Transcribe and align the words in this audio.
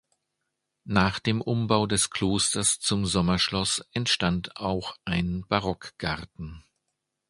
Nach 0.89 1.19
dem 1.19 1.41
Umbau 1.41 1.85
des 1.85 2.09
Klosters 2.09 2.79
zum 2.79 3.05
Sommerschloss 3.05 3.85
entstand 3.91 4.57
auch 4.57 4.97
ein 5.05 5.45
Barockgarten. 5.47 6.63